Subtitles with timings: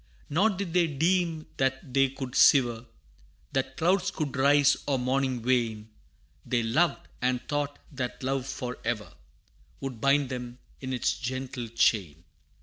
[0.31, 2.87] Nor did they deem that they could sever,
[3.51, 5.89] That clouds could rise, or morning wane;
[6.43, 9.13] They loved, and thought that love for ever
[9.79, 12.23] Would bind them in its gentle chain.